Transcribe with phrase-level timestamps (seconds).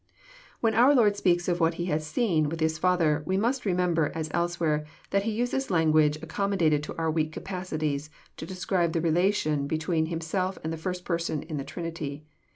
[0.61, 4.11] When our Lord speaks of what He has" seen" with His Father, we must remember,
[4.15, 9.67] as elsewhere, that He nses language accommodated to our weak capacities, to describe the relation
[9.67, 12.23] between Himself and the firat Person in the Trinity.